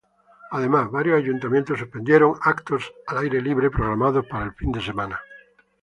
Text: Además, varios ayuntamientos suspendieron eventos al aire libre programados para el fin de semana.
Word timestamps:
Además, 0.49 0.89
varios 0.89 1.17
ayuntamientos 1.19 1.77
suspendieron 1.77 2.33
eventos 2.43 2.91
al 3.05 3.19
aire 3.19 3.39
libre 3.39 3.69
programados 3.69 4.25
para 4.25 4.45
el 4.45 4.53
fin 4.55 4.71
de 4.71 4.81
semana. 4.81 5.19